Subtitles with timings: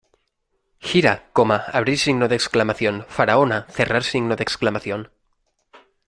[0.79, 1.13] Gira,
[3.17, 3.57] ¡Faraona!